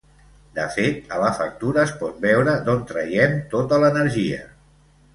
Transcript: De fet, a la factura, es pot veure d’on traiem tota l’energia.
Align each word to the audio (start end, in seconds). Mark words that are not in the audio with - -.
De 0.53 0.63
fet, 0.75 1.03
a 1.17 1.19
la 1.25 1.29
factura, 1.41 1.83
es 1.89 1.95
pot 2.01 2.19
veure 2.25 2.57
d’on 2.71 2.83
traiem 2.95 3.39
tota 3.55 3.83
l’energia. 3.85 4.45